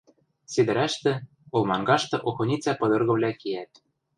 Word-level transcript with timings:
Седӹрӓштӹ, 0.51 1.13
олмангашты 1.55 2.17
охоницӓ 2.29 2.73
пыдыргывлӓ 2.79 3.31
киӓт. 3.39 3.71